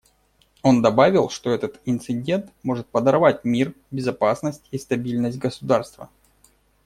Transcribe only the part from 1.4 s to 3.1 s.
этот инцидент может